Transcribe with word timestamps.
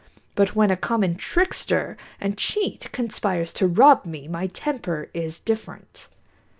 But 0.33 0.55
when 0.55 0.71
a 0.71 0.75
common 0.75 1.13
trickster 1.13 1.95
and 2.19 2.35
cheat 2.35 2.91
conspires 2.91 3.53
to 3.53 3.67
rob 3.67 4.03
me, 4.03 4.27
my 4.27 4.47
temper 4.47 5.11
is 5.13 5.37
different. 5.37 6.07